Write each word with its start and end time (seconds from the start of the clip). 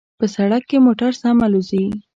په 0.19 0.25
سړک 0.35 0.63
کې 0.69 0.77
موټر 0.85 1.11
سم 1.21 1.37
الوزي 1.45 1.85